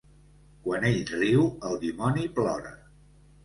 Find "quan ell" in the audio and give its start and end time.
0.67-0.97